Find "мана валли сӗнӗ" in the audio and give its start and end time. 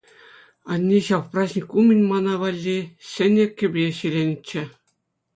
2.11-3.45